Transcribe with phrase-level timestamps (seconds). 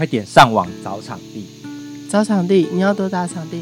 [0.00, 1.44] 快点上网找场地。
[2.08, 3.60] 找场地，你要多大场地？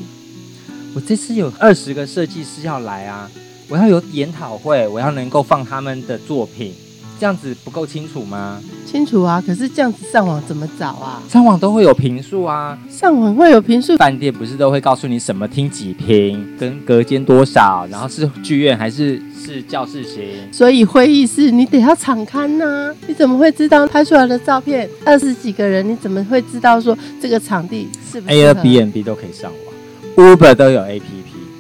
[0.94, 3.28] 我这次有二十个设计师要来啊！
[3.68, 6.72] 我要有研讨会，我要能够放他们的作品，
[7.18, 8.62] 这样子不够清楚吗？
[8.86, 11.20] 清楚啊，可是这样子上网怎么找啊？
[11.28, 13.96] 上网都会有评述啊，上网会有评述。
[13.96, 20.24] 饭店不是都会告诉你什么厅几平，跟隔间多少，然后是剧院还是是教室型？
[20.52, 30.36] 所以会议室你得要敞开呢、啊，你怎么会知道拍出来的照片二十几个人，你怎么会知道说这个场地是不是？Airbnb 都可以上网。
[30.36, 31.00] Uber 都有 APP，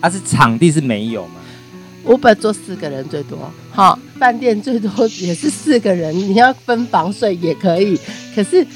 [0.02, 1.36] 但、啊、是场地是没有吗
[2.06, 7.98] ？Uber 坐四个人最多，好，饭店最多也是四个人，你要分房睡也可以。
[8.34, 8.66] 可是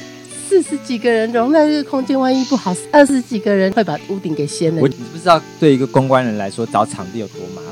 [0.48, 4.80] 四十几个人容纳这个空间，万一不好，二十几个人会把屋顶给掀了。
[4.80, 7.62] 我你不知道，对一个公关人来说，找场地有多麻？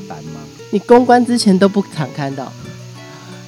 [0.72, 2.52] 你公关之前都不常看到。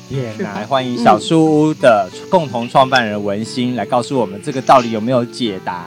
[0.08, 5.86] 也来欢迎小树屋的共同创办人文心来告诉我们，这个到底有没有解答？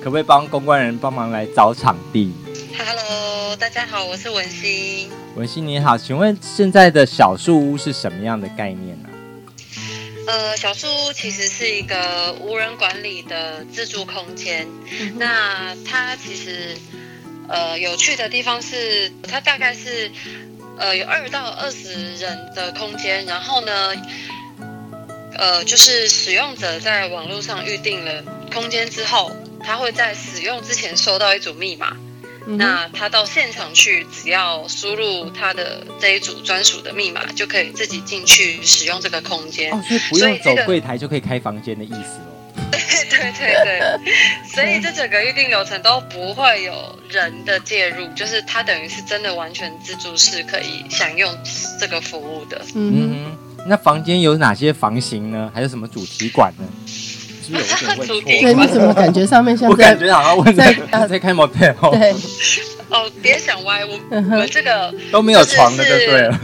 [0.00, 2.32] 可不可以帮公关人帮忙来找场地
[2.78, 5.10] ？Hello，大家好，我是文心。
[5.34, 9.08] 文心你好，请问现在的小树屋是什么样的概念呢？
[10.28, 14.66] 呃，小树屋其实是一个无人管理的自助空间。
[15.00, 16.76] 嗯、那它其实
[17.48, 20.10] 呃有趣的地方是，它大概是
[20.78, 23.92] 呃有二到二十人的空间，然后呢，
[25.36, 29.30] 呃就是使用者在网络上预定了空间之后。
[29.58, 31.96] 他会在使用之前收到一组密码，
[32.46, 39.72] 嗯，那他到现场去，只要输入他的这一组专属的密码，就可以自己进去使用这个空间。
[39.72, 42.25] 哦，所以不用走柜台就可以开房间的意思哦。
[42.70, 43.80] 对对对对，
[44.52, 51.32] 所以这整个预定流程都不会有人的介入，就是他等于是真的完全自助式可以享用
[51.80, 52.60] 这个服务的。
[52.74, 55.50] 嗯，那房间有哪些房型呢？
[55.54, 56.64] 还有什么主题馆呢？
[56.86, 58.20] 是不是有点问错？
[58.22, 61.96] 对，你怎么感觉上面像在我感觉好像问在在，在开 motel。
[61.96, 62.12] 对，
[62.88, 66.40] 哦，别想歪，我我们这个都没有床的就对了，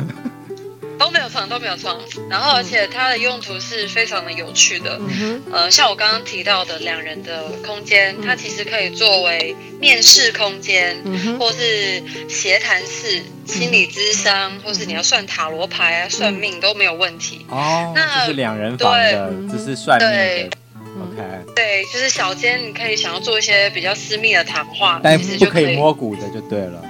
[1.33, 1.99] 床，都没有床。
[2.29, 5.01] 然后，而且它的用途是非常的有趣的。
[5.01, 17.47] 嗯、呃，像我刚刚提到的两人的空间，它其实可以作为面试空间，嗯、或是协谈室、心理咨商，或是你要算塔罗牌啊、算命都没有问题。
[17.49, 20.57] 哦，那这是两人房的，这是算命的。
[20.95, 21.23] OK，
[21.57, 26.85] 对，就是小间，你可以想要做一些比较私密的谈话，但是不可以摸骨的就对了。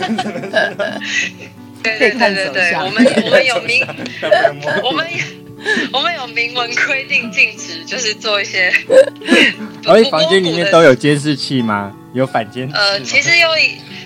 [1.82, 3.86] 对对对对对，我们我们有明，
[4.84, 5.06] 我们
[5.92, 8.72] 我们有明文规定禁止，就是做一些。
[9.84, 11.94] 所以房间里面都有监视器吗？
[12.12, 12.70] 有反监？
[12.72, 13.48] 呃，其实有，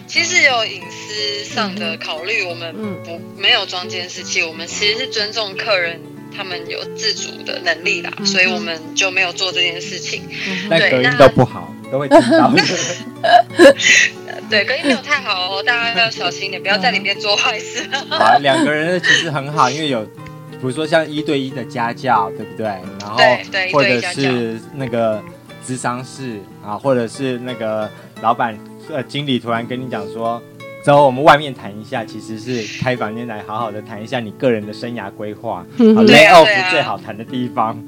[0.06, 2.74] 其实有隐私上的考虑，我们
[3.04, 6.00] 不没有装监视器，我们其实是尊重客人。
[6.36, 10.20] 他们有自主的能力啦，嗯，所以我们就没有做这件事情。
[10.48, 12.50] 嗯、对，但隔音都不好，都会听到。
[14.50, 17.88] 对，隔音没有太好哦，大家要小心点，不要在里面做坏事。
[18.10, 22.66] 好，两个人其实很好，因为有，比如说像一对一的家教，对不对？
[22.66, 25.22] 然后对对，或者是那个
[25.64, 27.88] 智商室啊，或者是那个
[28.20, 28.58] 老板
[28.92, 30.42] 呃经理突然跟你讲说。
[30.84, 35.64] 之后我们外面谈一下，其实是开房间来好好的谈一下你个人的生涯规划。
[35.78, 37.82] lay off 最好谈的地方。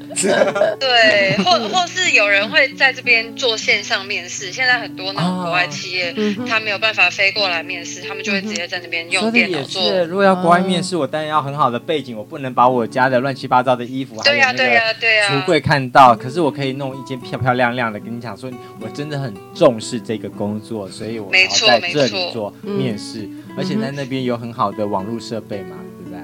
[0.81, 4.51] 对，或或是有人会在这边做线上面试。
[4.51, 9.83] 现在很多那种国外企业，哦、他没有办法飞过来面试，他们就会直接在那边用电脑做。
[9.83, 16.17] 是，如果要国外面试，我当然要很好的背景，我不能把我家的乱七八糟的衣服，对呀对呀对呀，橱柜看到。
[16.17, 18.51] 可是我可以弄一间漂漂亮亮的，跟你讲说，
[18.81, 22.51] 我真的很重视这个工作，所以我要在这里做
[22.87, 26.21] 面试，而且在那边有很好的网络设备嘛，对不对？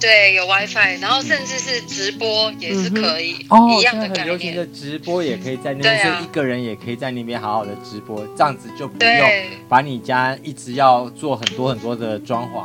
[0.00, 4.26] 对，有 WiFi，然后甚至是直播也是可以，嗯、一样的概念。
[4.26, 9.30] 很流行的直播也可以在那边，啊、一个人也可以在那边好好的直播，这样子就不用
[9.68, 12.64] 把你家一直要做很多很多的装潢。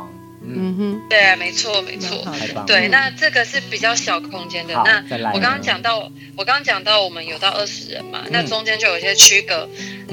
[0.56, 2.24] 嗯哼，对啊，没错没错，
[2.66, 4.74] 对，那这个是比较小空间的。
[4.74, 9.68] 那我刚刚讲到，我刚刚讲到我们有到二十人嘛，嗯、那中间就有一些区隔。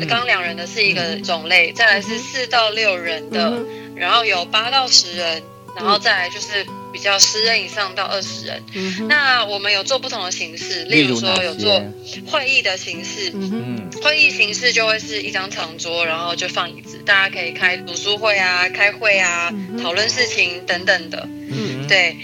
[0.07, 5.41] 刚刚两人的是一个种类，再来是四到六人的，嗯、然后有八到十人，
[5.75, 8.63] 然后再来就是比较十人以上到二十人。
[8.73, 11.83] 嗯、那我们有做不同的形式，例如说有做
[12.25, 13.33] 会议的形式。
[13.33, 21.27] 嗯，会议形式就会是一张长桌，然后就放椅子，大家可以开读书会啊、开会啊、嗯、讨论事情等等的。
[21.51, 22.15] 嗯，对。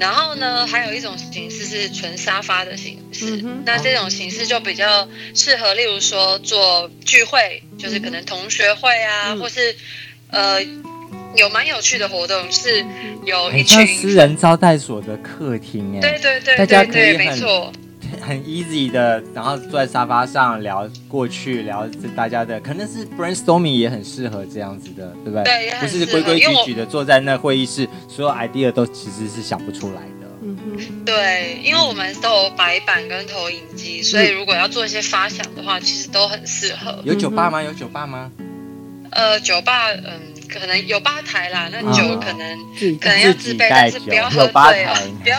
[0.00, 3.40] 然后呢，还有一种形式是纯沙发的形式。
[3.44, 9.76] 嗯、那这种形式就比较适合，例如说做聚会，就是可能同学会啊，嗯、或是
[10.30, 10.60] 呃
[11.36, 12.84] 有蛮有趣的活动，是
[13.24, 17.72] 有一群私人招待所的客厅哎，对对对，大家可以没错。
[18.22, 25.42] 很 easy 的，然后坐在沙发上聊过去，聊大家的，可能是 brainstorming 也很适合这样子的，对不对？
[25.42, 30.28] 对，不是规规矩矩的坐在那会议室，所有 idea 都其实是想不出来的。
[30.42, 37.00] 嗯哼，对，因为我们都有白板跟投影机，所以如果要做一些发想的话，其实都很适合。
[37.04, 37.60] 有酒吧吗？
[37.60, 38.30] 有酒吧吗？
[39.10, 40.35] 呃，酒吧，嗯。
[40.58, 45.38] 可能有吧台啦，那酒可能、嗯、可能要自备，但是不要喝醉哦，不要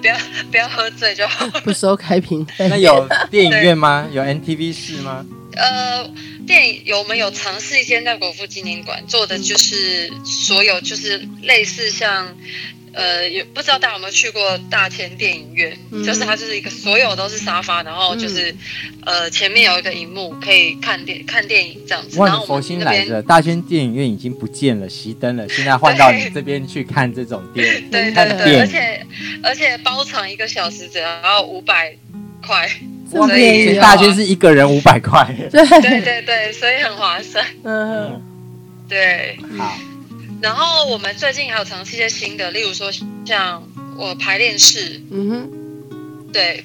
[0.00, 0.16] 不要
[0.50, 1.46] 不要喝醉就好。
[1.64, 2.46] 不收开瓶。
[2.58, 4.08] 那有电影院吗？
[4.12, 5.24] 有 NTV 室吗？
[5.56, 6.08] 呃，
[6.46, 12.34] 电影有，我们有尝试一间在国父纪念馆做的，就是所有就是类似像。
[12.94, 18.56] 呃，也不知道大家有没有去过大千电影院，嗯、就是它就是一个所有都是沙发，然后就是、嗯、
[19.04, 22.18] 呃前面有一个荧幕可以看电看电影这样子。
[22.18, 29.06] 然后，佛心来着，大千电影院已经不见了，熄灯了，现在换到你这边去看这种电影，对对对，而且
[29.42, 31.96] 而且包场一个小时只要五百
[32.46, 32.68] 块，
[33.10, 37.44] 所以大千是一个人五百块，对对对对，所以很划算。
[37.64, 38.22] 嗯，
[38.88, 39.76] 对，好。
[40.44, 42.92] 然后我们最近还有尝试一些新的，例如说
[43.24, 45.50] 像我排练室，嗯哼，
[46.34, 46.62] 对，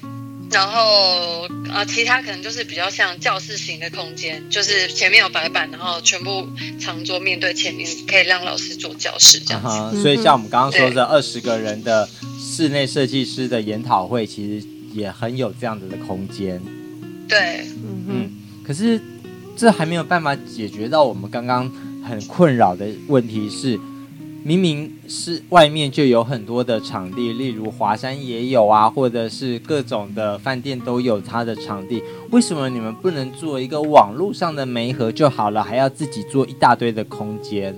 [0.50, 6.46] 然后啊，其他可能就是比较像教室型的空间，就是前面有白板，然后全部
[6.78, 9.68] 长桌面对前面，可以让老师做教室这样子。
[9.68, 12.06] Uh huh, 所以像我们刚刚说的二十个人的
[12.38, 16.60] 室内设计师的研讨会，其实也很有这样子的空间。
[17.26, 18.30] 对，嗯哼嗯，
[18.62, 19.00] 可是
[19.56, 21.72] 这还没有办法解决到我们刚刚。
[22.06, 23.78] 很困扰的问题是，
[24.42, 37.76] 明明是外面就有很多的场地，例如华山也有啊，或者是各种的饭店都有它的场地，为什么你们不能做一个网络上的媒合就好了，还要自己做一大堆的空间？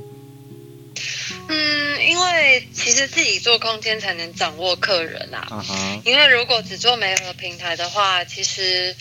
[1.48, 5.46] 嗯，因为其实自己做空间才能掌握客人啊。
[5.50, 6.00] Uh huh.
[6.04, 8.94] 因为如果只做媒合平台的话，其实，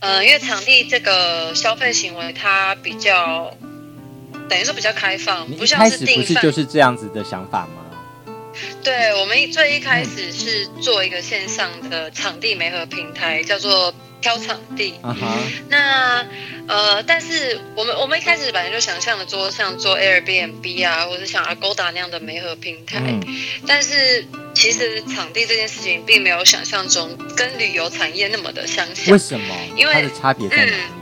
[0.00, 3.56] 呃，因为场地这个消费行为它比较。
[4.52, 6.20] 等于说比较开放，不像是定。
[6.20, 7.80] 不是就是这样子的想法吗？
[8.84, 14.92] 对，我们最一开始是做一个线上的场地媒合平台，叫做挑场地。
[15.02, 15.38] Uh huh.
[15.70, 16.26] 那
[16.68, 23.00] 呃，但是我们我们一开始本来就想象的做像做 Airbnb 啊，或者像 Agoda 那样的媒合平台。
[23.00, 23.22] 嗯、
[23.66, 29.14] 但是其实场地这件事情并没有想象中跟旅游产业那么的相像。
[29.14, 29.56] 为什么？
[29.74, 30.72] 因为它的差别在哪里？
[30.72, 31.01] 嗯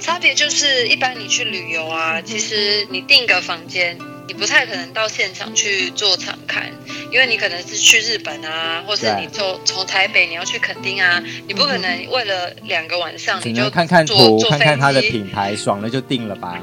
[0.00, 3.98] 差别就是，一般你去旅游啊，其实你订个房间，
[4.28, 6.72] 你不太可能到现场去做场看，
[7.10, 16.62] 因为你可能是去日本啊，或是你从从台北你要去垦丁啊，你不可能为了两个晚上你就看看图，看看它的品牌，爽了就定了吧。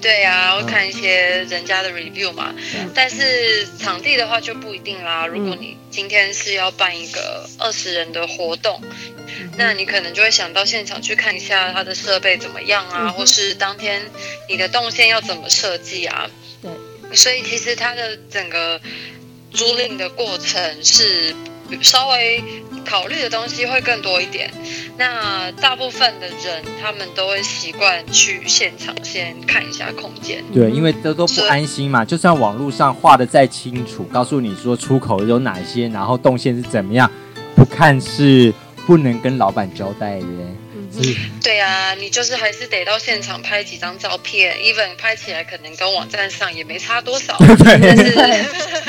[0.00, 2.54] 对啊，我看一些人家的 review 嘛。
[2.94, 5.26] 但是场地的话就不一定啦。
[5.26, 8.80] 如果你今天是要办一个二十人的活动。
[9.56, 14.02] 那你可能就会想到现场去看一下它的设备怎么样啊，嗯、或是当天
[14.48, 16.28] 你的动线要怎么设计啊？
[16.62, 18.80] 对，所以其实它的整个
[19.52, 21.34] 租赁的过程是
[21.82, 22.42] 稍微
[22.84, 24.50] 考虑的东西会更多一点。
[24.96, 32.04] 那大部分的人他们都会习惯去现场先看一下空间，对，因为这都不安心嘛。
[32.04, 37.10] 就算网络上画的再清楚，告诉你说出口有哪些，然后动线是怎么样，
[37.54, 38.52] 不看是。
[38.86, 40.26] 不能跟老板交代的，
[40.90, 41.14] 是。
[41.40, 47.36] 对呀、啊，你就是还是得到现场拍几张照片，even 拍起来可能跟网站上也没差多少。
[47.62, 48.16] 但是，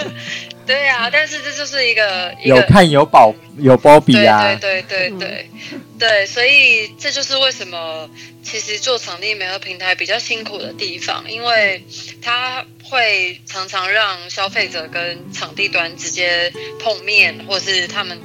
[0.72, 4.56] 对、啊，但是这就是一个有看有保有波比啊。
[4.56, 5.50] 对对对对对，
[6.00, 8.10] 对，所以这就是为什么
[8.42, 11.84] 其实做场地媒合平台比较辛苦的地方，因为
[12.22, 18.18] 它会常常让消费者跟场地端直接碰面，或是他们。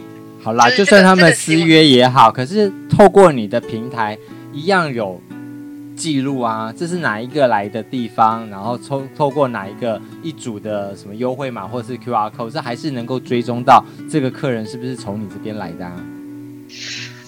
[0.42, 4.16] 好啦，就算他们私约也好，可是透过你的平台
[4.52, 5.20] 一样有
[5.96, 16.04] 记录啊，这是哪一个来的地方，然后透透过哪一个一组的什么优惠码或是 QR code，这还是能够追踪到这个客人是不是从你这边来的啊？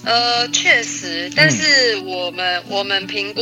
[0.05, 3.41] 呃，确实，但是我们、嗯、我们评估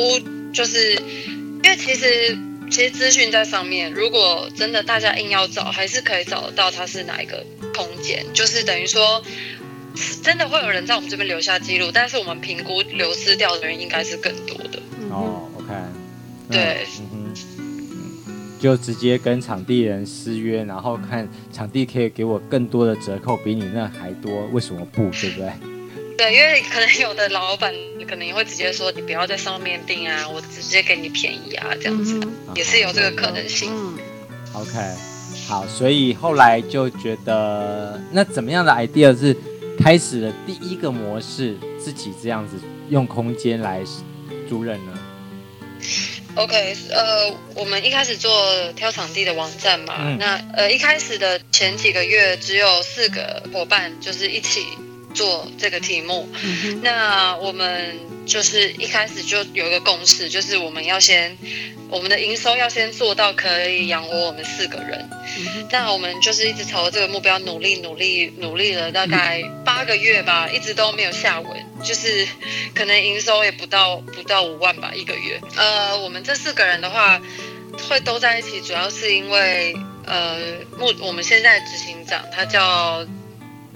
[0.52, 2.38] 就是因为其实。
[2.68, 8.26] 其实资讯在上面，如果真的大家硬要找，还是可以找得到它是哪一个空间。
[8.34, 9.22] 就是等于说，
[10.20, 14.82] 真的会有人在我们这边留下记录，但是我们评估流失掉的人应该是更多的。
[15.10, 15.68] 哦，OK，
[16.50, 25.10] 对，嗯哼，就直接跟场地人私约，然后看场地可以给我更多的折扣，比你那还多，为什么不？
[25.10, 25.52] 对不对？
[26.16, 27.72] 对，因为可能有的老板
[28.08, 33.70] 可能也会直接说，你不要在上面订啊，我直接给你便宜啊，这样子、嗯、也是有这个可能性。
[33.70, 33.98] 嗯、
[34.54, 34.70] OK，
[35.46, 39.36] 好，所以后来就觉得，那怎么样的 idea 是
[39.78, 42.56] 开始了第一个模式，自己这样子
[42.88, 43.84] 用空间来
[44.48, 44.98] 租人呢
[46.36, 48.30] ？OK，呃，我们一开始做
[48.72, 54.66] 挑场地的网站嘛，嗯、那呃一开始的前几个月只有四个伙伴，就是一起。
[55.16, 61.34] 做这个题目，嗯、那我们就是一开始就有一个共识，就是我们要先
[61.88, 65.08] 我们的营收要先做到可以养活我们四个人。
[65.38, 71.50] 嗯、那我们就是一直朝着这个目标努力努力努力了大概八个月吧，一直都没有下文，
[71.82, 72.26] 就是
[72.74, 75.40] 可能营收也不到不到五万吧一个月。
[75.56, 77.20] 呃，我们这四个人的话
[77.88, 80.36] 会都在一起，主要是因为呃
[80.78, 83.06] 目我们现在执行长他叫。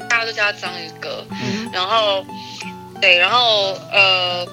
[0.09, 2.25] 大家都叫他章鱼哥，嗯、然后，
[3.00, 4.47] 对，然后呃，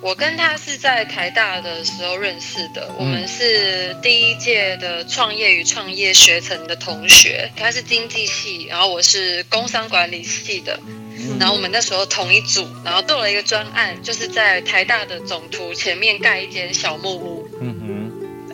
[0.00, 17.48] 我跟他是在台大的时候认识的，嗯、我们是第一届的创业与创业学程的同学，他是经济系，然后我是工商管理系的，嗯、然后我们那时候同一组，然后做了一个专案，就是在台大的总图前面盖一间小木屋，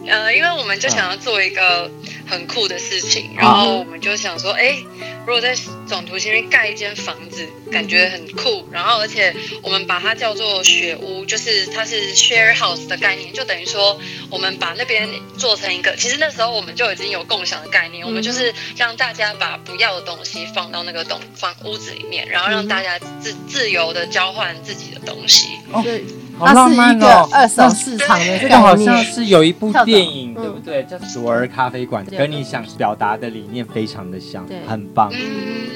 [0.07, 1.91] 呃，因为我们就想要做一个
[2.27, 4.79] 很酷的事情，然后我们就想说，哎。
[5.27, 5.55] 如果在
[5.87, 8.69] 总图前面盖一间房子，感觉很酷。
[8.71, 15.09] 然后，而且我们把它叫做雪屋，就是它是 share house 的概念，就等于说我们把那边
[15.39, 15.97] 做成一个。
[15.97, 25.47] 其实那时候我们就已经有共享的概念，我们就是让大家把不要的东西放到那个东房屋子里面，然后让大家自自由的交换自己的东西。
[25.73, 26.05] 哦，对。
[26.39, 27.29] 好浪漫哦！
[27.33, 30.83] 二手市场的这个好像是有一部电影，对不对？
[30.85, 35.11] 叫《左儿咖啡馆》，跟你想表达的理念非常的像，很棒。
[35.13, 35.67] 嗯，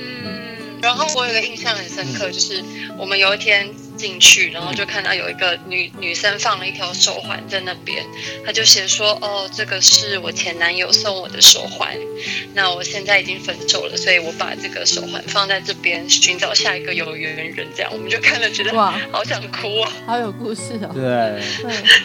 [0.83, 2.63] 然后我有个印象很深刻，就是
[2.99, 3.69] 我们有一天。
[3.99, 8.03] 进去，然后就看到有一个女女生放了一条手环在那边，
[8.47, 11.95] 她就写说：“哦，这个是我前男友送我的手环，
[12.55, 20.91] 那我现在已经分手了，所以我把这个手环放在这边，寻找下一个有缘人。”这样，我们就看了觉得哇，好想哭啊，好有故事哦。
[20.95, 21.43] 对，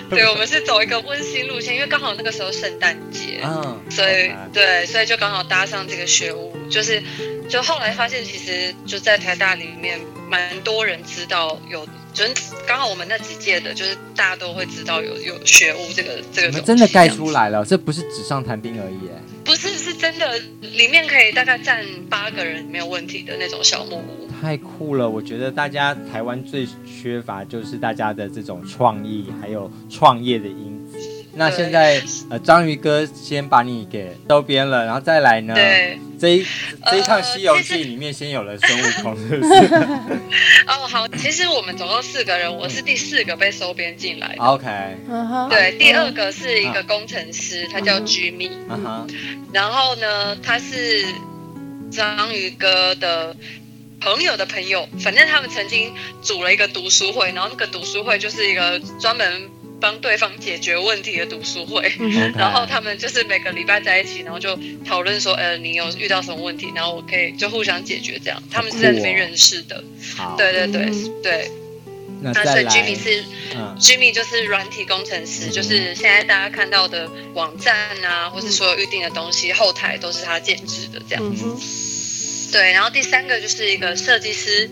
[0.10, 7.02] 对，我们是走一个温馨路线，因为刚好那个时候圣诞节，嗯，所以对，所以就刚好搭上这个学屋，就是。
[7.50, 12.34] 就后来发现，其实就在台大里面，蛮多人知道有，就是
[12.68, 16.60] 刚好我们那几届的，就是大家都会知道有有学屋这个这个。
[16.62, 19.10] 真的盖出来了，这不是纸上谈兵而已，
[19.44, 24.28] 不是，是真的，里面可以大概站八个人没有问题的那种小木屋。
[24.42, 25.10] 太酷了！
[25.10, 30.98] 我觉得大家台湾最缺乏就是大家的这种创意，还有创业的因子。
[31.36, 35.54] 那现在，呃，章鱼哥先把你给收编了，然后再来呢？
[35.56, 36.46] 对，这一
[36.90, 39.54] 这一趟《西游记》里面先有了孙悟空，是不是？
[40.66, 44.42] 哦，好，其实我们总共四个人，我是第四个被收编进来的。
[44.42, 44.66] OK，
[45.50, 48.52] 对，第二个是一个工程师，他叫 Jimmy，
[49.52, 51.06] 然后呢，他是
[51.92, 53.36] 章鱼哥的
[54.00, 59.50] 朋友的朋友，反正他们曾经组了一个读书会，然后那个读书会就是一个专门。
[59.84, 61.92] 帮对方解决问题的读书会.
[62.38, 68.42] 然后他们就是每个礼拜在一起，然后就讨论说，呃，你有遇到什么问题，然后我可以就互相解决这样。
[68.50, 69.84] 他们是在那边认识的，
[70.16, 70.90] 好对对对
[71.22, 71.52] 对。
[72.22, 77.76] 那，所以 Jimmy 是、嗯、Jimmy 就是软体工程师，嗯、就是现在大家看到的网站
[78.06, 81.44] 啊，或是所有预定的东西，后台都是他建制的这样子。
[81.46, 81.60] 嗯、
[82.54, 84.70] 对，然后第三个就是一个设计师。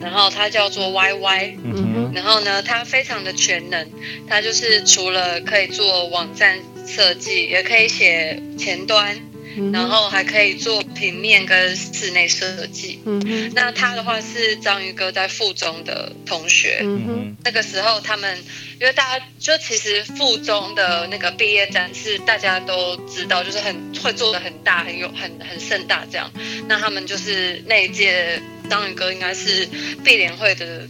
[0.00, 3.86] 然后他叫做 Y Y，嗯哼，然后呢，他非常的全能，
[4.28, 9.16] 他就是除了可以做网站设计，也可以写前端，
[9.56, 13.00] 嗯、然后还可以做平面跟室内设计。
[13.04, 18.38] 嗯哼，那他的话是章鱼哥在附中的同学，嗯哼，那个时候他们
[18.80, 26.30] 因为大家就其实附中的那个毕业展是大家都知道，就是很会做的很大，很有很很盛大这样。
[26.68, 28.40] 那他们就是那一届。
[28.68, 29.68] 章鱼哥应该是
[30.04, 30.86] 毕联会的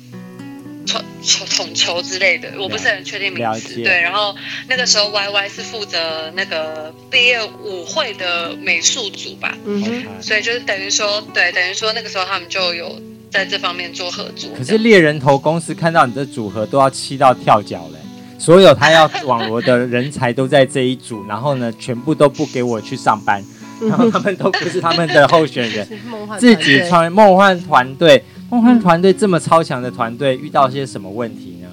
[0.86, 3.74] 统统统筹之类的，我不是很确定名字。
[3.82, 4.34] 对，然后
[4.68, 14.50] 那个时候 Y Y 是负责那个毕业舞会的美术组吧，嗯哼，所以就是等于说，对，等于说那个时候他们就有在这方面做合作。
[14.56, 17.98] 可是猎人头公司看到你的组合都要气到跳脚嘞，
[18.38, 23.44] 所有他要网罗的人才都在这一组，然后呢，全部都不给我去上班，
[23.88, 25.86] 然后他们都不是他们的候选人，
[26.38, 31.68] 自己创梦幻团队，梦幻团队这么超强的团队，遇到些什么问题呢？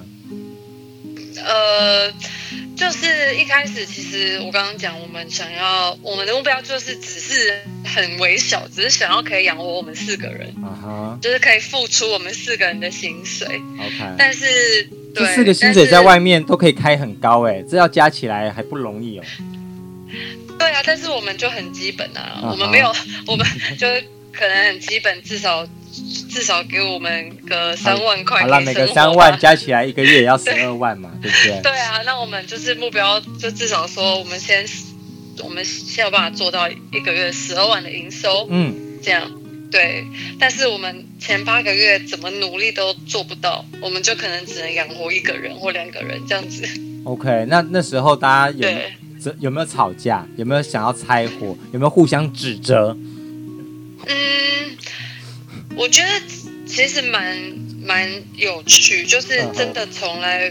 [1.44, 2.12] 呃。
[2.76, 11.18] 就是一开始，其实我刚刚讲，我们想要我们的目标就是只是很微小，只是想要可以养活我们四个人，uh huh.
[11.18, 13.46] 就是可以付出我们四个人的薪水。
[13.78, 14.44] OK，但是
[15.14, 19.24] 对，这四个薪水在外面都可以开很高哎，这要加起来还不容易哦。
[20.58, 22.50] 对啊，但是我们就很基本啊，uh.
[22.50, 22.92] 我们没有，
[23.26, 23.46] 我们
[23.78, 25.66] 就是可能很基本，至少。
[26.28, 28.42] 至少给我们个三万块。
[28.42, 31.62] 好了，每个三万加起来一个月也要十二万嘛，对，对不对？
[31.72, 34.66] 对啊，那我们就是目标，就至少说，我们先，
[35.42, 38.46] 我们先有办法做到一个月十二万的营收。
[38.50, 39.30] 嗯，这样
[39.70, 40.04] 对。
[40.38, 46.68] 但是我们前八个月怎么努力都做不到，我们就可能只能养活一个人或两个人这样子。
[47.04, 48.68] OK，那那时候大家有
[49.30, 50.26] 对有没有吵架？
[50.36, 51.56] 有没有想要拆伙？
[51.72, 52.96] 有没有互相指责？
[54.06, 54.76] 嗯。
[55.76, 56.08] 我觉得
[56.66, 57.36] 其实蛮
[57.84, 60.50] 蛮有趣，就是真的从来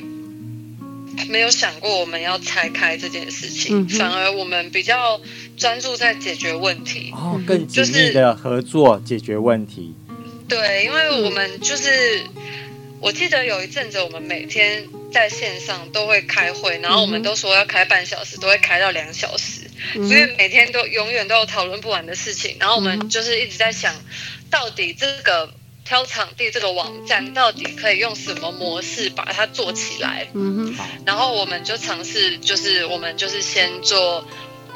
[1.28, 5.20] 没有想过我们要拆开这件事情，嗯、反而我们比较
[5.58, 9.96] 专注在解决问题，哦，更紧密的合作解决问题。
[10.48, 12.22] 对，因为我们就是，
[13.02, 14.84] 我记得有一阵子我们每天
[15.16, 19.62] 在线上都会开会，然后我们都说要开半小时，都会开到两小时，
[19.94, 23.96] 所以每天都永远都有讨论不完的事情，然后我们就是一直在想。
[24.52, 25.50] 到底这个
[25.84, 30.28] 挑场地这个网站到底可以用什么模式把它做起来？
[30.34, 30.86] 嗯哼。
[31.06, 34.26] 然后我们就尝试，就是我们就是先做，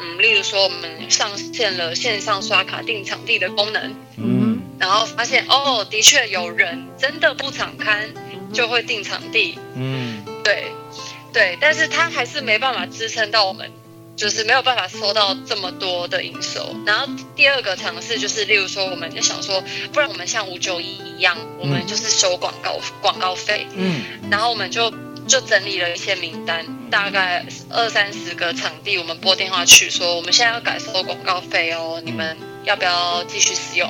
[0.02, 8.10] 嗯，例如说我们上线了线上刷卡订场地的功能，嗯，然后发现哦，的确有人真的不场勘
[8.52, 10.72] 就会订场地，嗯，对，
[11.34, 13.72] 对，但是他还是没办法支撑到我们。
[14.20, 24.92] 就是没有办法收到这么多的营收，然后第二个尝试就是，例如说，我们就想说，不然我们像五九一一样，我们就是收广告广告费，嗯，然后我们就
[25.26, 32.36] 就整理了一些名单，大概二三十个场地，我们拨电话去说，我们现在要改收广告费哦，你们
[32.66, 33.90] 要不要继续使用？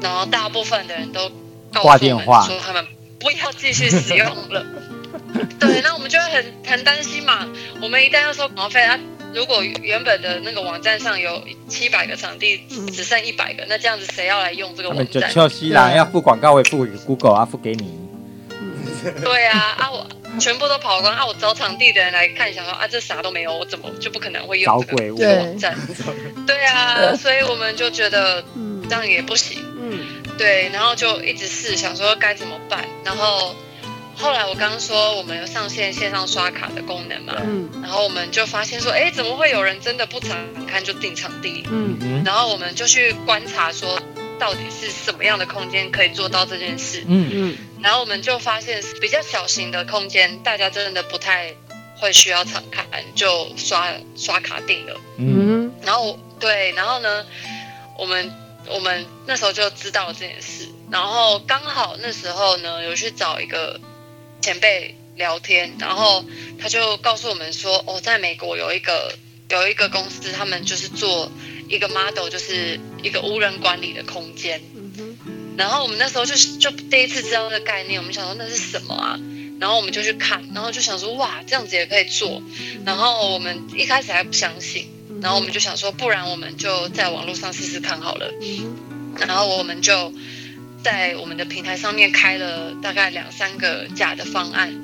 [0.00, 1.30] 然后大部分的人都
[1.70, 2.86] 告诉我们说，他们
[3.20, 4.64] 不要继续使用了。
[5.60, 7.46] 对，那我们就会很很担心嘛，
[7.80, 8.98] 我们一旦要收广告费，啊
[9.34, 12.58] 如果原本的那个网站上有七百个场地，
[12.92, 15.32] 只剩一百个，那这样子谁要来用这个网站？
[15.32, 17.98] 就西啦，要付广告，我也付给 Google 啊，付给你。
[19.24, 20.06] 对啊，啊我
[20.38, 21.24] 全部都跑光啊！
[21.26, 25.74] 我找场地的人来看，想说啊，这啥都没有，我怎么就不可能会用这个网站？
[26.46, 28.44] 对啊，所以我们就觉得
[28.88, 29.58] 这样也不行。
[29.80, 29.98] 嗯，
[30.36, 33.56] 对，然后就一直试，想说该怎么办，然后。
[34.14, 41.64] 后来我刚刚说我们有上线线上刷卡的功能嘛，嗯，然后我们就发现说，哎，怎么会有人真的不常看就订场地？
[41.70, 44.00] 嗯，然后我们就去观察说，
[44.38, 47.02] 到底是什么样的空间可以做到这件事？
[47.08, 51.52] 嗯嗯，然后我们就发现比较小型的空间，大家真的不太
[51.96, 55.00] 会需要场看，就刷刷卡订了。
[55.18, 57.24] 嗯，然后对，然后呢，
[57.98, 58.30] 我们
[58.68, 63.80] 我们那时候就知道了这件事，然后刚好那时候呢，有去找一个。
[64.42, 66.24] 前辈聊天，然后
[66.58, 69.16] 他就告诉我们说，哦，在美国有一个
[69.48, 71.30] 有一个公司，他们就是做
[71.68, 74.60] 一个 model，就是一个无人管理的空间。
[75.56, 79.16] 然后我们那时候就就第一次知道这个概念，我们想说那是什么啊？
[79.60, 82.42] 然后我们就去看，然后就想说哇，这样子也可以做。
[82.84, 84.88] 然后我们一开始还不相信，
[85.20, 88.28] 然后我们就想说，不然我们就在网络上试试看好了。
[89.20, 90.12] 然后我们就。
[90.82, 94.74] 在我们的平台上面开了大概两三个假的方案，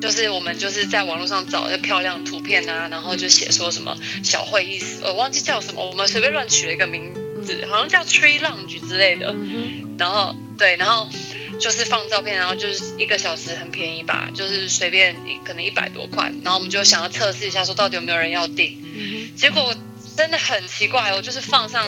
[0.00, 7.12] 就是我们就是在网络上找一个漂亮图片啊，然后就写说什么小会议室，我忘记叫什么，我们随便乱取了一个名
[7.44, 11.08] 字，好像叫 Tree Lounge 之类的，嗯，然后对，然后
[11.60, 18.76] 就是放照片，然后就是一个小时很便宜吧，就是随便可能一百多块，然后我们就想要测试一下说到底有没有人要订，
[19.36, 19.74] 结果。
[20.16, 21.86] 真的很奇怪哦，就是放上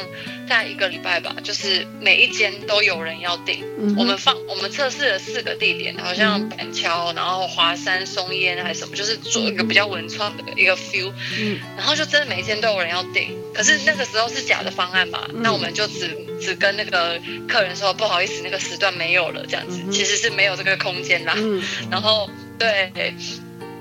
[0.49, 3.65] 大概一个礼拜吧，就是每一间都有人要订。
[3.79, 11.13] 嗯、我们放我们测试了四个地点，好像板桥，然后华山、松烟还是什么，就是做一个比较文创的一个 feel。
[11.39, 21.35] 嗯，然后就真的每一间都有人要订，可是那个时候是假的方案嘛，嗯、那我们就只只跟那个客人说不好意思，那个时段没有了，这样子、嗯、其实是没有这个空间啦。
[21.37, 22.93] 嗯、 然后对，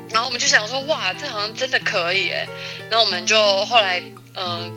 [0.09, 2.47] 然后我们就想说哇，这好像真的可以哎，
[2.89, 4.01] 然后我们就后来。
[4.37, 4.71] 嗯、呃，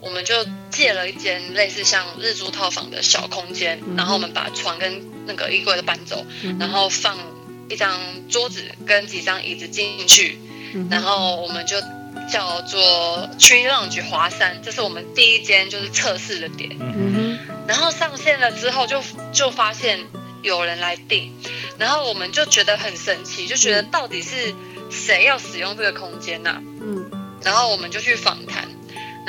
[0.00, 0.34] 我们就
[0.70, 6.24] 借了一间类似像日租套房的小空间，然后我们把床跟那个衣柜都搬走，
[6.58, 7.16] 然后放
[7.68, 10.38] 一张桌子跟几张椅子进去，
[10.74, 11.80] 嗯、然后我们就
[12.30, 12.80] 叫做
[13.38, 16.76] Tree Lounge 华山，这是我们第一间就是测试的点。
[16.80, 20.00] 嗯、然后上线了之后就，就就发现
[20.42, 21.32] 有人来订，
[21.78, 24.54] 然后我们就觉得很神奇，就觉得到底是
[24.90, 26.62] 谁要使用这个空间呢、啊？
[26.80, 27.10] 嗯，
[27.44, 28.68] 然后我们就去访谈，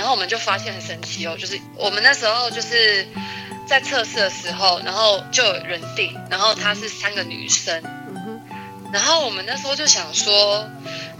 [0.01, 3.05] 然后我们就发现很神奇哦，就是我们那时候就是
[3.67, 7.83] 在测试的时候，然后就有人定，然后她是三个女生。
[8.91, 10.67] 然后我们那时候就想说，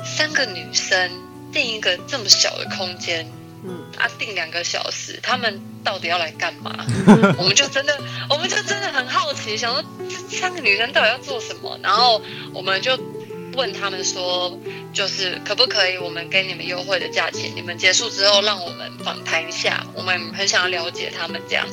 [0.04, 1.12] 三个女生
[1.54, 3.32] 定一个这么小的空间，
[3.64, 6.84] 嗯，啊，定两个小时，她们到底要来干嘛？
[7.38, 7.96] 我们就真的，
[8.32, 11.78] 我们就真的很好奇，想说这三个女生到底要做什么？
[11.84, 12.20] 然后
[12.52, 12.98] 我们就
[13.54, 14.58] 问他们说，
[14.94, 17.52] 就是可不可以我们给你们优惠的价钱？
[17.56, 21.66] 你们结束之后让我们访谈一下，我们很想要了解他们这样，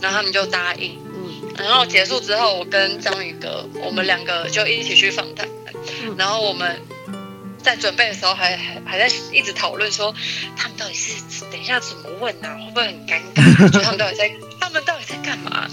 [0.00, 0.98] 然后他们就答应。
[1.14, 5.48] 嗯然后结束之后，我跟章鱼哥，我们两个就一起去访谈。
[6.16, 6.80] 然后我们
[7.60, 10.14] 在准备的时候还，还还还在一直讨论说，
[10.56, 12.56] 他们到底是等一下怎么问啊？
[12.64, 13.70] 会不会很尴尬？
[13.74, 15.68] 就他们到底在，他们到底在干嘛？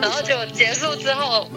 [0.00, 1.50] 然后就结束之后，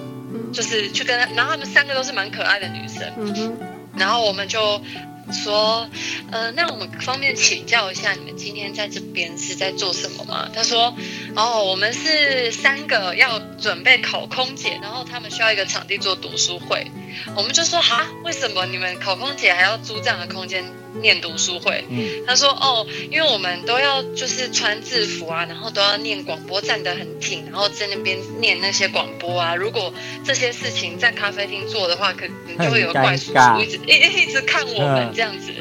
[0.54, 3.58] 就是去跟他，然后他们三个都是蛮可爱的女生。
[3.98, 4.82] 然后我们就。
[5.30, 5.86] 说，
[6.32, 10.50] 呃，那我们方便请教一下，你们今天在这边是在做什么吗？
[10.56, 10.96] 他说，
[11.36, 16.90] 哦，我们是三个要准备考空姐，然后他们需要一个场地做读书会。
[17.36, 20.64] 我们就说，哈，为什么你们考空姐还要租这样的空间？
[21.02, 21.84] 念读书会，
[22.26, 29.56] 他说哦，因为我们都要就是穿制服啊，然后都要念广播，站得很挺，然后在那边念那些广播啊。
[29.56, 35.52] 如果这些事情在咖啡厅做的话，可能就会有怪叔叔一直一 一直看我们这样子。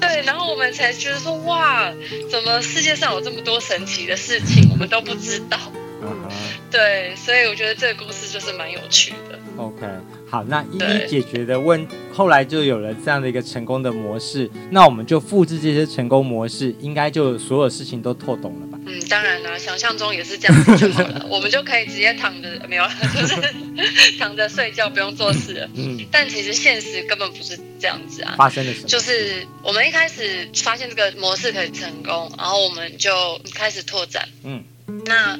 [0.00, 1.92] 对，然后我们才觉得说哇，
[2.30, 5.58] 怎么世界上有这么多神奇的事情，我们都不知道。
[6.70, 9.38] 对，所以我觉得这个故事就是蛮有趣的。
[9.56, 9.86] OK。
[10.30, 14.48] 好，那一一解决的问，后来就有了这样的一个成功的模式。
[14.70, 18.78] 那我们就复制这些成功模式，应该就所有事情都透懂了吧？
[18.86, 21.26] 嗯，当然了，想象中也是这样子就好了。
[21.28, 25.68] 我们就可以直接躺着，没有，就 是躺着睡觉，不用做事了。
[25.74, 28.34] 嗯，但其实现实根本不是这样子啊。
[28.36, 28.86] 发生了什么？
[28.86, 33.10] 就是我们一开始发现这个模式可以成功，然后我们就
[33.52, 34.28] 开始拓展。
[34.44, 34.62] 嗯，
[35.06, 35.36] 那。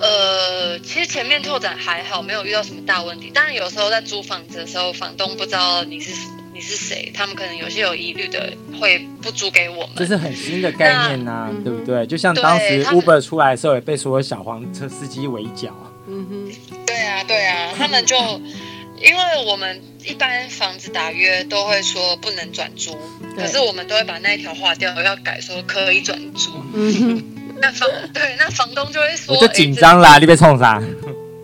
[0.00, 3.30] 呃，其实前面拓展还好，没有遇到什么大问题。
[3.34, 6.10] 当然，有时候在租房子的时候，房东不知道你是
[6.54, 9.90] 你是谁，他们可能有些有疑虑的，会不租给我们。
[9.96, 12.06] 这是很新的概念呐、啊，对不对？
[12.06, 15.76] 就像当时 Uber 出来的时候，也被所有小黄车司机围剿。
[16.08, 16.52] 嗯哼，
[16.86, 18.16] 对啊，对啊，他们就
[19.00, 22.96] 因为我们一般房子打约都会说不能转租，
[23.36, 26.50] 可是我们都会把那一条划掉，要改说可以转租。
[26.74, 27.39] 嗯哼。
[27.60, 30.80] 那房对，那房东就会说，我就紧张啦，欸、你被冲啥？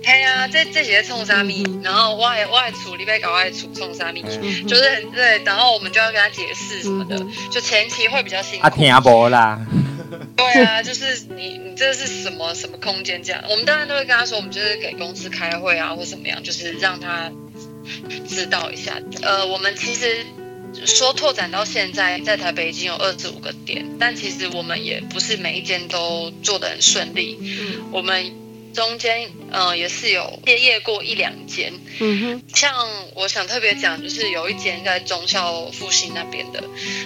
[0.02, 1.64] 对啊，这这些冲啥咪？
[1.82, 4.22] 然后我也我也处，你被搞外处冲啥咪？
[4.66, 8.66] 就是很对，然后我们就要跟他解释什么的，嗯、就前期会比较辛苦。
[8.66, 9.58] 啊，听不啦。
[10.36, 13.42] 对啊，就是你你这是什么什么空间这样？
[13.50, 17.30] 我们当然都会跟他说，我们就是给公司开会啊，或怎么样，就是让他
[18.28, 18.92] 知道一下。
[19.22, 20.24] 呃，我们其实。
[20.84, 27.38] 说拓展到现在，在台北已经有二十五个点，但其实我们也不是每一间都做得很顺利。
[27.40, 28.32] 嗯，我们
[28.74, 31.72] 中间呃也是有歇业过一两间。
[32.00, 32.72] 嗯哼，像
[33.14, 36.62] 我想特别讲，就是有一间在忠孝复兴那边的，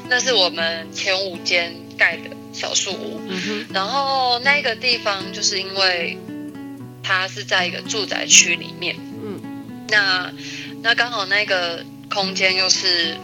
[0.08, 3.20] 那是我们前五间盖的小树屋。
[3.28, 6.18] 嗯哼，然后那个地方就是因为
[7.02, 8.96] 它是在一个住宅区里面。
[9.22, 9.40] 嗯，
[9.88, 10.32] 那
[10.82, 13.16] 那刚好那个空间又是。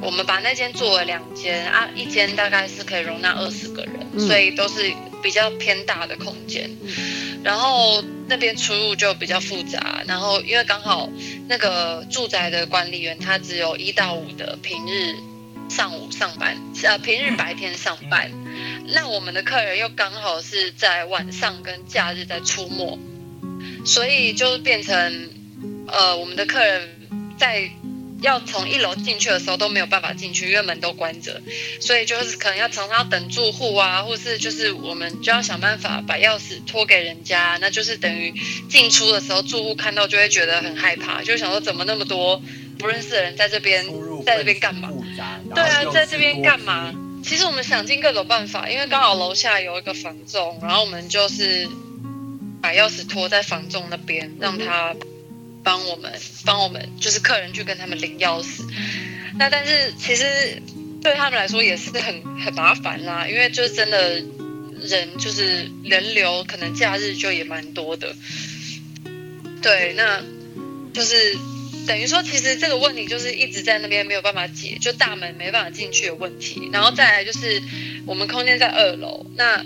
[0.00, 6.68] 我们把那间做了两间啊，一间大概是可以容纳二十个人，嗯、所以都是比较偏大的空间。
[6.82, 11.08] 嗯、然后那边出入就比较复杂，然后因为刚好
[11.48, 15.14] 那个住宅的管理员他只有一到五的平日
[15.70, 18.30] 上午上班，呃，平日白天上班，
[18.88, 22.98] 那我们的客人又刚好是在晚上跟假日在出没，
[23.86, 25.30] 所以就变成
[25.86, 26.90] 呃，我们的客人
[27.38, 27.70] 在。
[28.24, 31.40] 要从一楼进去的时候都没有办法进去，因为门都关着，
[31.78, 38.32] 所以就是可能要常常等住户啊，或是就是我们就要想办法把钥匙托给人家，那就是等于
[38.68, 42.42] 进出的时候住户看到就会觉得很害怕，就想说怎么那么多
[42.78, 43.84] 不认识的人在这边，
[44.24, 44.88] 在这边干嘛？
[45.54, 46.92] 对啊，在这边干嘛？
[47.22, 51.68] 其实我们想尽各种办法，因为刚好楼下有一个房仲，然后我们就是
[52.62, 54.94] 把钥匙托在房仲那边，让他。
[55.64, 56.12] 帮我们，
[56.44, 58.62] 帮我们，就是客人去跟他们领钥匙。
[59.36, 60.62] 那但是其实
[61.02, 64.22] 对他们来说也是很很麻烦啦，因为就是真的
[64.80, 68.14] 人就是人流，可能假日就也蛮多的。
[69.62, 70.22] 对，那
[70.92, 71.36] 就是
[71.86, 76.68] 等于说，其实这个问题就是一直在那边没有办法解，就大门没办法进去的问题。
[76.72, 77.62] 然后再来就是
[78.06, 79.64] 我们空间在二楼，那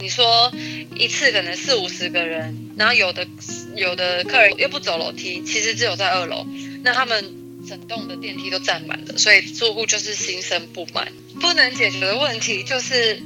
[0.00, 0.52] 你说
[0.96, 3.26] 一次可能四五十个人，然后有的
[3.74, 6.46] 有的客人又不走楼梯，其实只有在二楼，
[6.82, 7.24] 那他们
[7.68, 11.12] 整栋的电梯都占满了，所以住户就是心生不满。
[11.40, 13.20] 不能解决的问题就是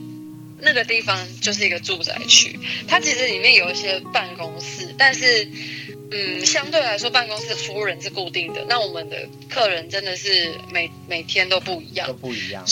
[0.61, 5.48] 那个地方就是一个住宅区，它其实里面有一些办公室，但是。
[6.11, 8.64] 嗯，相对来说，办公室的服务人是固定的。
[8.66, 12.64] 那我们的客人真的是每每天都不一样，都不一样。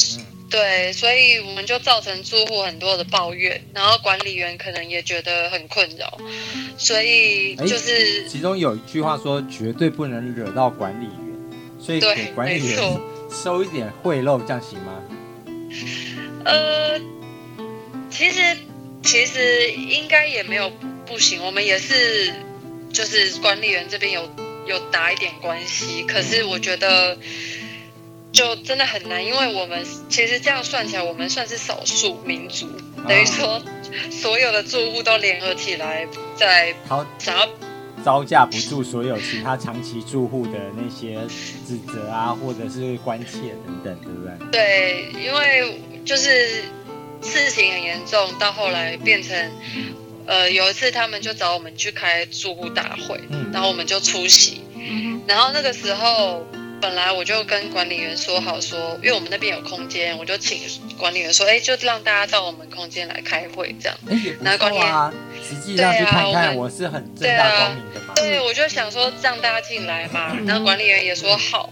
[0.49, 6.19] 对，所以我们就造成住户很多的抱怨，然后管理员可能也觉得很困扰。
[6.79, 15.03] 所以就是，其中有一句话说，绝对不能惹到管理员，所以给管理员 收一点贿赂，这样行吗？
[16.45, 17.01] 呃，
[18.11, 18.57] 其实
[19.03, 20.71] 其实应该也没有
[21.07, 22.33] 不行，我们也是。
[22.93, 24.23] 就是管理员这边有
[24.67, 27.19] 有打一点关系，可是我觉得
[28.37, 32.69] 就真的很难，因为我们其实这样算起来，我们算是少数民族，
[33.09, 33.63] 等于说
[34.11, 36.75] 所有的住户都联合起来在
[37.19, 37.49] 想要
[38.05, 41.19] 招架不住所有其他长期住户的那些
[41.67, 44.51] 指责啊，或者是关切等等，对不对？
[44.53, 46.63] 对，因为就是
[47.23, 49.51] 事情很严重，到后来变成。
[50.29, 56.45] 呃，有一次他们就找我们去开住户大会，嗯，然后我们就出席，嗯，然后那个时候
[56.81, 60.61] 本来我就跟管理员说好说，因为我们那边有空间，我就请
[60.99, 65.13] 管理员说，哎，就让大家到我们空间来开会这样，哎，也不错啊，
[65.43, 71.71] 实际上去看看，我是很正大光明的嘛，对，我就想说让大家进来嘛，然后管理员也说好，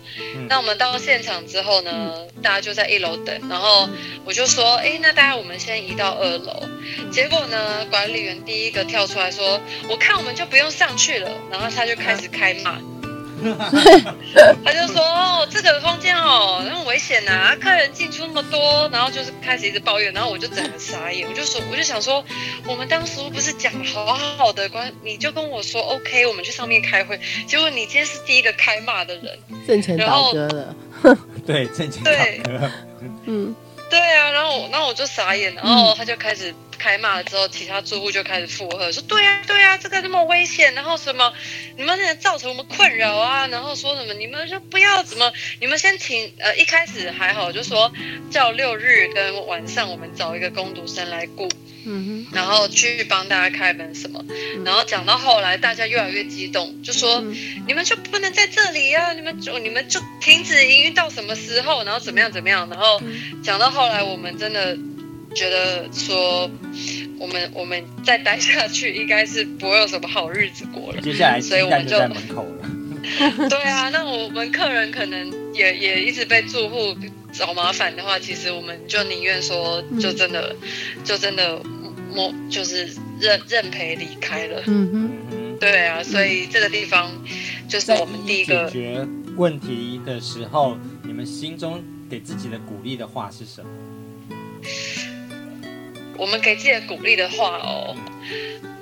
[0.48, 2.12] 那我们到现场之后呢，
[2.42, 3.88] 大家就在一楼等，然后
[4.24, 6.62] 我就说，哎，那大家我们先移到二楼。
[7.10, 12.78] 结果呢，管理员第一个跳出来说：“我看我们就不用上去了。”然后他就开始开骂，
[14.64, 22.24] 他就说：“哦，这个空间哦，那么危险呐，客人进出那么多。”然后就是开始一直抱怨，然后我就整个傻眼，我就说，我就想说，
[22.66, 30.76] 我们当时不是讲好好的关，你就跟我说 OK，我们去上面开会，结果你今天是第一个开骂的人，挣钱倒戈了，
[31.46, 32.70] 对，挣钱倒戈，
[33.26, 33.54] 嗯。
[33.90, 36.52] 对啊，然后我，然后我就傻眼，然后他就开始
[36.84, 41.32] 开骂了，之后其他住户就开始附和，说对啊，对啊，这个那么危险，然后什么，
[41.78, 47.90] 你们那造成我们困扰啊，然后说什么，你们就不要怎么，你们先请，呃，一开始还好，就说
[48.30, 51.48] 叫六日跟晚上我们找一个工读生来雇。
[51.86, 54.22] 嗯哼，然后去帮大家开门什么，
[54.64, 57.34] 然后讲到后来，大家越来越激动，就说、嗯、
[57.66, 63.02] 你们就不能在这里呀、啊，你们就你们就停止营运到什么时候，然后怎么样怎么样，然后
[63.42, 64.76] 讲到后来，我们真的
[65.34, 66.50] 觉得说，
[67.18, 71.00] 我们我们再待下去应该是不会有什么好日子过了。
[71.00, 72.70] 接下来，所以我们就在门口了。
[73.50, 76.96] 对啊，那我们客人可能也也一直被住户
[77.32, 81.60] 找麻烦的话，其实我们就宁愿说，就真的，嗯、就真的。
[82.48, 84.62] 就是认认赔离开了。
[84.68, 87.10] 嗯哼，对啊，所以这个地方
[87.68, 93.68] 就是我们第一个解决问题的时候，你们心中给自己的鼓励的话是什么？
[96.18, 97.96] 我们给自己的鼓励的话哦，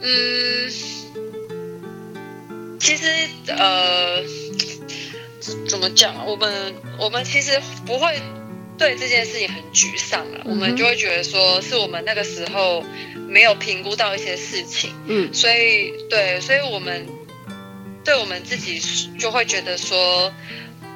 [0.01, 0.71] 嗯，
[2.79, 3.07] 其实
[3.49, 4.23] 呃，
[5.69, 6.27] 怎么讲？
[6.27, 8.21] 我们我们其实不会。
[8.79, 12.83] 对这件事情很沮丧啊，我们就会觉得说是我们那个时候
[13.29, 17.07] 没有评估到一些事情，嗯，所以对，所以我们
[18.03, 18.81] 对我们自己
[19.21, 20.33] 就会觉得说，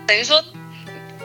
[0.04, 0.42] 等于说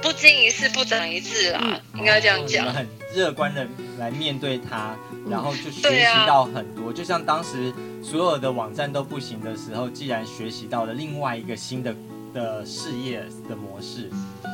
[0.02, 2.74] 不经一事不长一智啦，应该这样讲。
[2.74, 3.68] 很乐观的
[4.00, 4.96] 来面对它，
[5.30, 6.92] 然后就学习到很多。
[6.92, 11.96] 就像当时所有的网站都不行的时候，既然学习到了另外一个新的
[12.34, 14.10] 的事业的模式。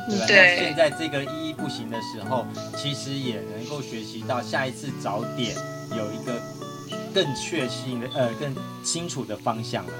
[0.08, 5.54] 对，对，那现在这个一一不行的时候，其实也能够学习到下一次早点
[5.90, 6.40] 有一个
[7.14, 9.92] 更确信的呃更清楚的方向了。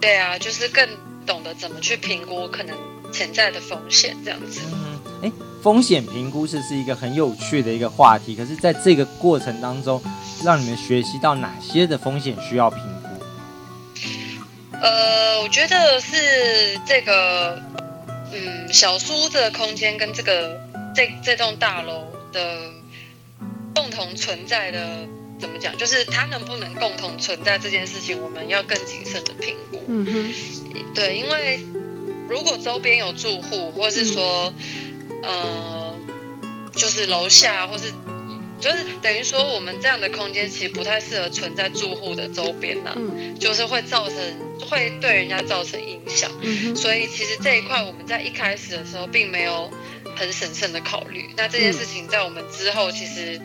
[0.00, 0.88] 对啊，就是更
[1.24, 2.76] 懂得怎么去评估可能
[3.16, 4.60] 潜在的风险这样子。
[4.72, 10.02] 嗯，哎，风险评估是是一个很有趣的一个话题，可是在这个过程当中，
[10.44, 13.08] 让你们学习到哪些的风险需要评估？
[14.82, 17.62] 呃，我觉得是这个。
[18.32, 20.60] 嗯，小树屋这个空间跟这个
[20.92, 22.72] 这这栋大楼的
[23.72, 25.06] 共同存在的
[25.38, 25.74] 怎么讲？
[25.78, 29.80] 就是它能不能共同存在这件事情，我们要更谨慎的评估。
[29.86, 30.34] 嗯哼，
[30.92, 31.60] 对，因为
[32.28, 34.52] 如果周边有住户，或是说，
[35.22, 35.94] 嗯、呃，
[36.72, 37.92] 就是楼下或是
[38.58, 44.16] 就是等于说我们这样的空间其实不太适合存在住户的周边呢、啊，嗯、就是会造成
[44.68, 46.30] 会对人家造成影响。
[46.40, 49.70] 嗯、所以其实这一块我们在一开始的时候并没有
[50.16, 51.28] 很审慎的考虑。
[51.36, 53.40] 那这件事情在我们之后，其实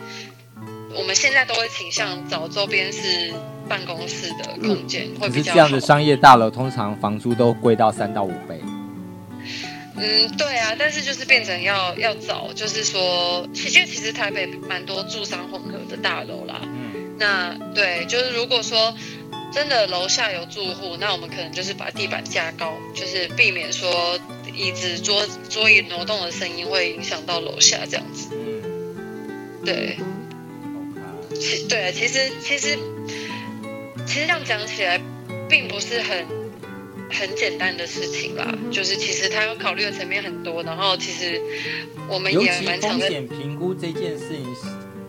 [0.96, 3.34] 我们现在都会倾向找周边是
[3.71, 8.60] 办公室的空间，会比较这样的商业大楼通常房租都贵到三到五倍。
[9.95, 16.60] 嗯，对啊，但是就是变成要要找，就是说，其实其实台北蛮多住商混合的大楼啦。
[16.63, 18.93] 嗯，那对，就是如果说
[19.53, 24.19] 真的楼下有住户，那我们可能就是把地板架高，就是避免说
[24.53, 28.27] 椅子桌桌椅挪动的声音会影响到楼下这样子。
[28.34, 29.97] 嗯，对。
[31.39, 32.77] 其对啊，其实其实
[34.12, 35.02] 其实这样讲起来，
[35.47, 36.41] 并不是很。
[37.13, 41.41] 很简单的事情啦，嗯、就是其实他要考虑的层面很多，然后其实
[42.08, 43.00] 我们也蛮常的。
[43.00, 44.56] 风险评估这件事情，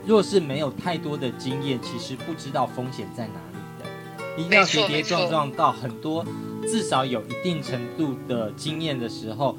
[0.04, 4.42] 若是没有太多的经验，其实不知道风险在哪里的。
[4.42, 6.26] 一定要跌跌撞撞到很多，
[6.66, 9.56] 至少有一定程度的经验的时候，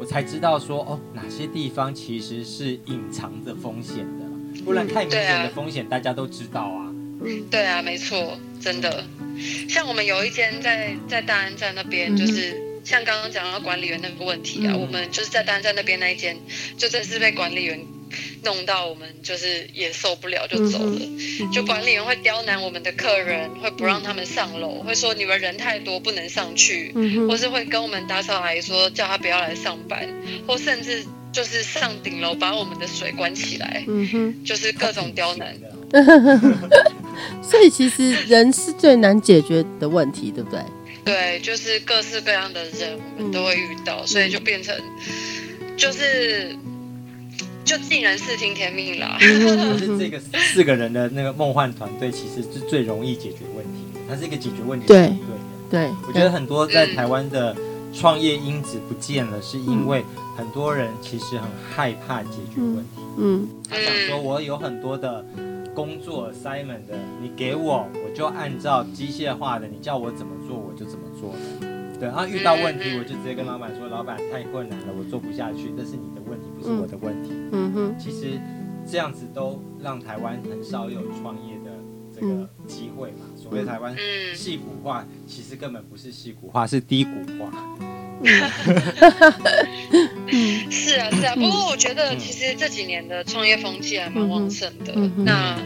[0.00, 6.81] 我才知道说哦，哪些地方其实是隐藏着风险的，不然太明显的风险大家都知道啊。
[7.24, 9.04] 嗯，对啊，没错，真的。
[9.68, 12.54] 像我们有一间在在大安站那边，就是
[12.84, 16.36] 像刚刚讲到管理员那个问题啊，嗯、我们就是在大安站那边那一间，
[16.76, 17.80] 就真是被管理员
[18.44, 21.00] 弄到我们就是也受不了就走了。
[21.00, 30.06] 嗯、就管理员会刁难我们的客人，会不让他们上楼，会说你们人太多不能上去，嗯、或是会跟我们打扫阿姨说叫他不要来上班，
[30.46, 35.56] 或甚至就是上顶楼把我们的水关起来，嗯、就是各种刁难。
[37.42, 40.60] 所以其实人是最难解决的问题，对不对？
[41.04, 44.74] 对，就是各式各样的人我们都会遇到，嗯、所以就变成
[45.76, 46.56] 就是
[47.64, 49.18] 就尽人事听天命啦。
[49.20, 55.18] 嗯、就是这个四个人的那个梦幻团队，其实是最容易解决问题，它是一个解决问题的团队。
[55.70, 57.54] 对，对，我觉得很多在台湾的
[57.92, 60.04] 创业因子不见了，是因为
[60.36, 61.42] 很多人其实很
[61.74, 63.02] 害怕解决问题。
[63.18, 65.22] 嗯，他想说我有很多的。
[65.74, 71.34] 工作 assignment 的，你给我，我就按照机械化的，你叫我怎么做，我就怎么做。
[71.98, 77.30] 对，然后遇到问题，我就直接跟老板说，老板太困难了，我做不下去，这是你的问题，不是我的问题。
[77.52, 78.40] 嗯哼，其实
[78.84, 81.70] 这样子都让台湾很少有创业的
[82.12, 83.26] 这个机会嘛。
[83.36, 83.96] 所谓台湾
[84.34, 87.52] 戏骨化，其实根本不是戏骨化，是低谷化。
[90.70, 91.34] 是啊，是啊。
[91.34, 94.94] 不过我觉得，其实这几年的创业风气还蛮旺盛的。
[95.24, 95.58] 那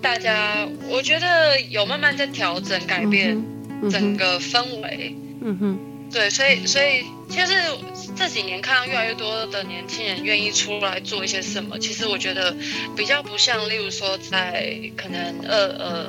[0.00, 3.42] 大家，我觉得有慢慢在调整、改变
[3.90, 5.16] 整个氛围。
[5.40, 5.78] 嗯哼。
[6.12, 7.54] 对，所以，所以，就是
[8.14, 11.78] 这几年看到越来越多的年轻人愿意出来做一些什么。
[11.78, 12.54] 其实我觉得
[12.94, 16.08] 比较不像，例如说在可能二呃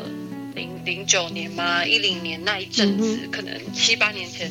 [0.56, 4.50] 零零九年嘛，一零年那一阵子，嗯、可能七八年前。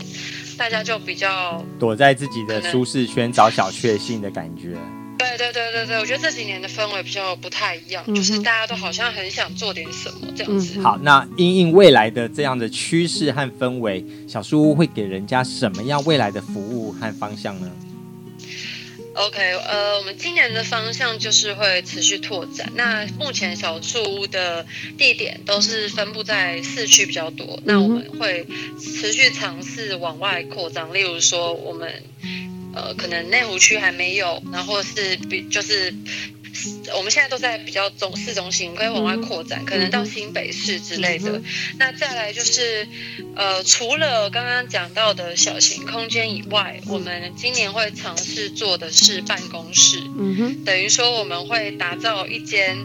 [0.59, 4.77] 大家就比较躲在自己的舒适圈找小确幸的感觉。
[5.19, 10.79] 对对对对对，我觉得这几年的氛围比较不太一样，嗯、就是大家都好像很想做点什么这样子。
[10.81, 17.71] 好，那因应未来的这样的趋势和氛围，小树屋会给人家什么样未来的服务和方向呢
[19.15, 22.73] ？OK，呃，我们今年的方向就是会持续拓展。
[22.75, 28.47] 那目前小树屋的地点都是分布在市区比较多，那我们会
[28.81, 30.93] 持续尝试往外扩张。
[30.95, 32.03] 例如说，我们
[32.75, 35.95] 呃可能内湖区还没有，然后是比就是。
[36.97, 41.41] 我们现在都在比较中市中心，可以往外扩展，可能到新北市之类的。
[41.79, 42.87] 那再来就是，
[43.35, 49.99] 呃，除了刚刚讲到的小型空间以外，嗯、我们今年会尝试做的是办公室。
[50.19, 52.77] 嗯哼，等于说我们会打造一间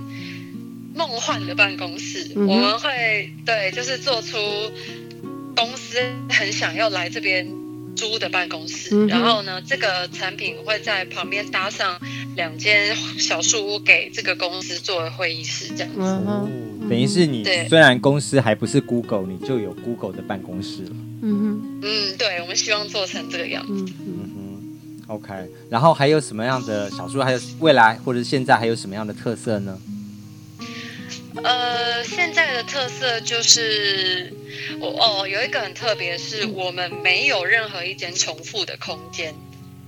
[0.96, 2.32] 梦幻的办公室。
[2.36, 4.38] 嗯、我们会对，就是做出
[5.56, 7.46] 公司很想要来这边
[7.98, 8.90] 租的办公室。
[8.92, 12.00] 嗯、然后呢，这个产品会在旁边搭上。
[12.38, 20.92] 两间小树屋给这个公司作为会议室，这样子，嗯，等于是你虽然公司还不是 Google，你就有 Google 的办公室了。
[21.24, 23.92] 嗯哼，嗯，对，我们希望做成这个样子。
[24.06, 25.34] 嗯哼，OK。
[25.68, 27.24] 然后还有什么样的小树？
[27.24, 29.76] 还有未来或者现在还有什么样的特色呢？
[31.44, 34.34] 呃，现在的特色就是，
[34.80, 39.34] 我哦，有一个很特别，是我们没有任何一间重复的空间。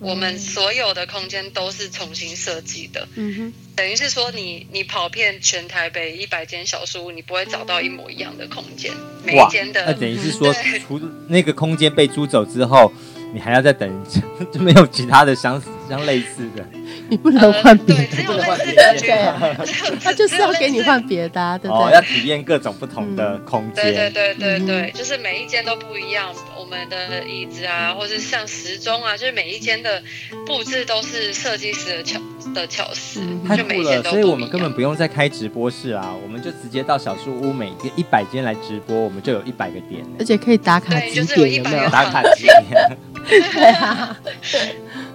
[0.02, 8.94] 我们所有的空间都是重新设计的，嗯哼，等于是说你你跑遍全台北一百间小书屋，你不会找到一模一样的空间，
[9.26, 9.84] 每一间的。
[9.88, 10.54] 那等于是说，
[10.88, 12.90] 除那个空间被租走之后，
[13.34, 14.06] 你还要再等，
[14.54, 16.64] 就没有其他的相像类似的。
[17.10, 21.86] 你不能换别的，只有类似的，对， 他就是要给你换别的，对不对？
[21.88, 23.84] 哦，要体验各种不同的空间。
[23.84, 26.34] 对对对对对，就是每一间都不一样。
[26.58, 30.02] 我们的椅子啊，或是像时钟啊，就是每一间的
[30.46, 32.22] 布置都是设计师的巧
[32.54, 34.04] 的巧思，太酷了。
[34.04, 41.90] 所以我们根本不用再开直播室啊，我们就直接到小树屋每个一百间来直播，我们就有一百个点，而且可以打卡几点，有没有？
[41.90, 42.98] 打卡几点？
[43.28, 44.16] 对啊。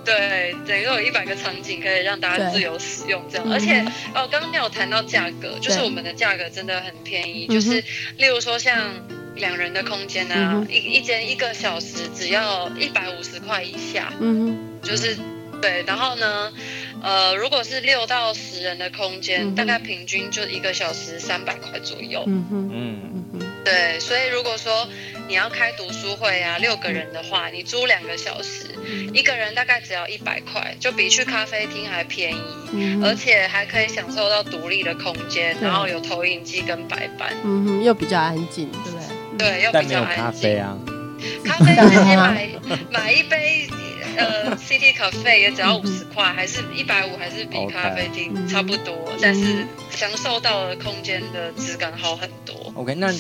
[0.05, 3.47] 对，等于有一百个场景可以让大家自由使用，这样。
[3.51, 3.81] 而且
[4.15, 7.83] 哦，刚刚你有谈到价格，就是我们的价格真的很便宜，就是
[8.19, 8.79] 例如说像
[9.37, 15.17] 两人的空间啊，一一间一个小时只要一百五十块以下，嗯，就是
[15.61, 15.83] 对。
[15.87, 16.53] 然后呢，
[17.03, 22.94] 呃，如果是六到十人的空间，大概平均就一个小时三百块左右，嗯嗯，
[23.65, 23.99] 对。
[24.01, 24.89] 所以如果说
[25.27, 28.67] 你要开读书会啊，六个人的话，你租两个小时，
[29.13, 32.41] 一个人大概只要一百块，就比去咖啡厅还便宜，
[32.73, 39.51] 嗯、而且还可以享受到独立的空间，然后有投影机跟白板，嗯哼，又比较安静，对不对？
[39.51, 40.25] 对，又比较安静。
[40.25, 40.79] 咖啡啊，
[41.45, 42.49] 咖啡 直接买
[42.91, 43.67] 买一杯
[44.17, 52.73] 呃 City Cafe 也只要五十块，还是一百五，还是比咖啡厅差不多，Okay 但是享受到的空间的质感好很多。
[52.77, 53.11] OK，那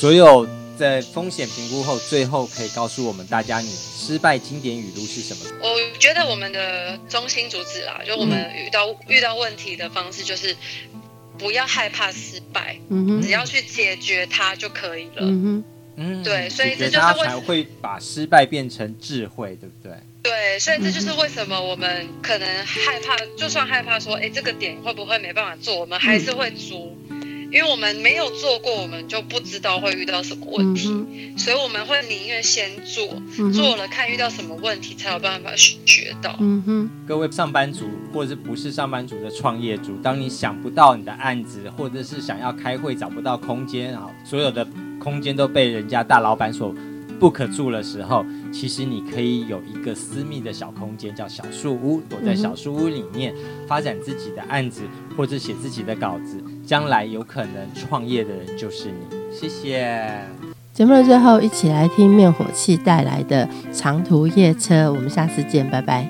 [0.00, 0.48] 所有。
[0.80, 5.42] 在风险评估后，最后可以告诉我们大家，你失败经典语录是什么？
[5.60, 10.56] 我觉得我们的中心主旨啦，就我们遇到、嗯、遇到问题的方式，就是
[11.36, 15.18] 不要害怕失败，嗯哼，只要去解决它就可以了。
[15.18, 15.64] 嗯哼，
[15.96, 19.92] 嗯，对，所以这就是为才会把失败变成智慧，对不对？
[20.22, 26.90] 对，所以这就是为什么我们可能害怕，就算害怕说，哎，这个点会不会没办法做，我们还是会做。
[27.10, 27.19] 嗯
[27.52, 36.36] 因为我们没有做过，我们就不知道会遇到什么问题，嗯、所以我们会宁愿先做，嗯、做了看遇到什么问题，才有办法学到。
[36.38, 44.66] 嗯哼，各位上班族或者是不是上班族的创业主，当你想不到你的案子，或者是想要开会找不到空间啊，所有的
[45.00, 46.72] 空间都被人家大老板所
[47.18, 53.34] book 住的时候，其实你可以有一个私密的小空间，叫小树屋，躲在小树屋里面
[53.66, 54.82] 发展自己的案子，
[55.16, 56.40] 或者写自己的稿子。
[56.70, 59.34] 将来有可能创业的人就是你。
[59.34, 60.08] 谢谢。
[60.72, 64.88] 节目的最后，一起来听灭火器带来的长途夜车。
[64.92, 66.08] 我们下次见，拜拜。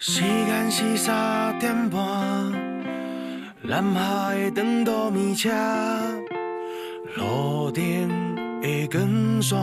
[0.00, 2.00] 时间是三点半，
[3.62, 5.50] 南下的长途列车，
[7.14, 7.80] 路灯
[8.60, 9.56] 的光线，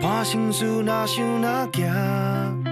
[0.00, 2.67] 伴心事哪想哪行。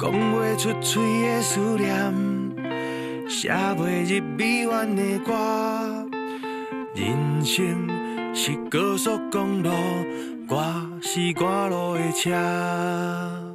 [0.00, 6.08] 讲不出嘴的思念，写不入笔弯的歌。
[6.94, 7.86] 人生
[8.34, 9.70] 是高速公路，
[10.48, 13.49] 我是赶路的车。